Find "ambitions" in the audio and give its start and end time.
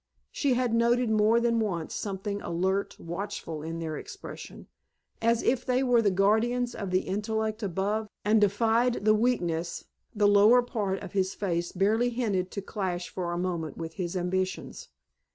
14.17-14.89